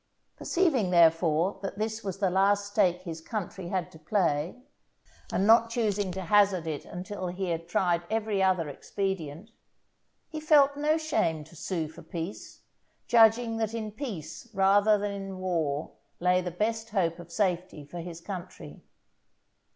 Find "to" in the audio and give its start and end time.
3.91-3.99, 6.13-6.21, 11.43-11.55